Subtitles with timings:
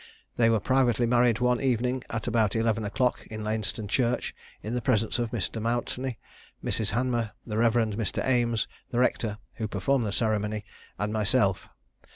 [0.35, 4.81] They were privately married one evening at about eleven o'clock in Lainston church, in the
[4.81, 5.61] presence of Mr.
[5.61, 6.17] Mountney,
[6.65, 6.89] Mrs.
[6.93, 7.73] Hanmer, the Rev.
[7.75, 8.25] Mr.
[8.25, 10.65] Ames, the rector, who performed the ceremony,
[10.97, 11.69] and myself.